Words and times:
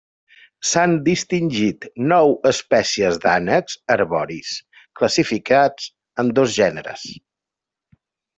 S'han 0.67 0.93
distingit 1.07 1.85
nou 2.11 2.33
espècies 2.51 3.19
d'ànecs 3.25 3.75
arboris, 3.97 4.55
classificats 5.03 5.91
en 6.25 6.33
dos 6.41 6.57
gèneres. 6.63 7.07